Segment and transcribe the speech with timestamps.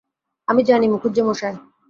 [0.47, 1.57] আমি জানি মুখুজ্যেমশায়।